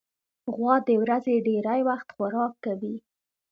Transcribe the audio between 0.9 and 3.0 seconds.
ورځې ډېری وخت خوراک کوي.